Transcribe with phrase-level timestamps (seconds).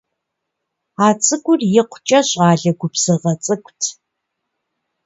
[1.05, 3.81] А цӏыкӏур икъукӀэ щӀалэ губзыгъэ цӀыкӀут.